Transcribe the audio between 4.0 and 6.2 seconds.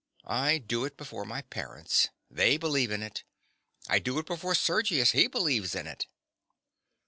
it before Sergius. He believes in it.